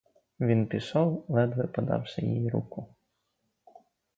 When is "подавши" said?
1.67-2.21